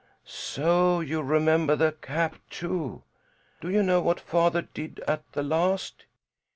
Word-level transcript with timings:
"So 0.25 0.99
you 0.99 1.21
remember 1.21 1.75
the 1.75 1.91
cap, 1.91 2.37
too? 2.49 3.03
Do 3.59 3.69
you 3.69 3.83
know 3.83 4.01
what 4.01 4.19
father 4.19 4.63
did 4.63 4.99
at 5.07 5.21
the 5.33 5.43
last? 5.43 6.05